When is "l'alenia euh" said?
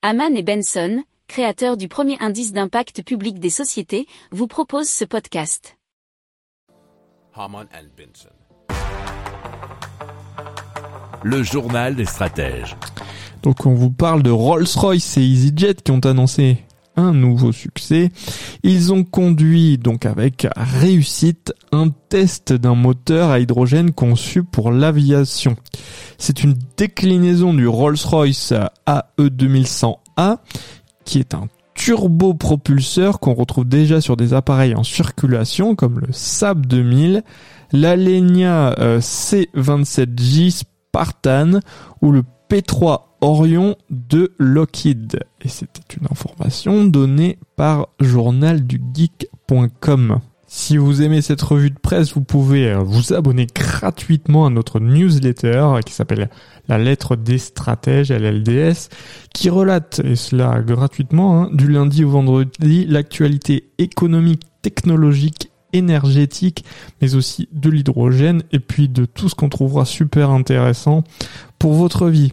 37.72-38.98